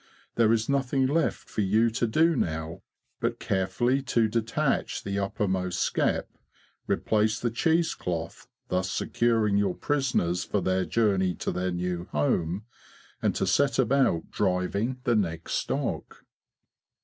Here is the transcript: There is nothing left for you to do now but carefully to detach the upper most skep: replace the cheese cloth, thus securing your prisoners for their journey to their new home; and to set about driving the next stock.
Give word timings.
There 0.33 0.51
is 0.51 0.67
nothing 0.67 1.05
left 1.05 1.47
for 1.47 1.61
you 1.61 1.91
to 1.91 2.07
do 2.07 2.35
now 2.35 2.81
but 3.19 3.39
carefully 3.39 4.01
to 4.01 4.27
detach 4.27 5.03
the 5.03 5.19
upper 5.19 5.47
most 5.47 5.77
skep: 5.77 6.27
replace 6.87 7.39
the 7.39 7.51
cheese 7.51 7.93
cloth, 7.93 8.47
thus 8.69 8.89
securing 8.89 9.57
your 9.57 9.75
prisoners 9.75 10.43
for 10.43 10.59
their 10.59 10.85
journey 10.85 11.35
to 11.35 11.51
their 11.51 11.69
new 11.71 12.05
home; 12.05 12.65
and 13.21 13.35
to 13.35 13.45
set 13.45 13.77
about 13.77 14.31
driving 14.31 14.99
the 15.03 15.15
next 15.15 15.53
stock. 15.53 16.25